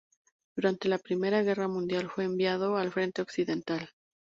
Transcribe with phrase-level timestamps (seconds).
[0.55, 3.91] Durante la Primera Guerra Mundial fue enviado al frente occidental.